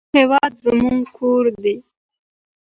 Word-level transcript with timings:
هېواد 0.17 0.53
زموږ 0.63 0.99
کور 1.17 1.45
دی 1.63 1.75